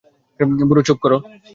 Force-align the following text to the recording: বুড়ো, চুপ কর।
বুড়ো, 0.69 0.81
চুপ 0.87 0.97
কর। 1.03 1.11